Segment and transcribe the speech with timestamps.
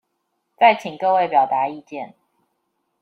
[0.57, 2.15] 再請各位表達意見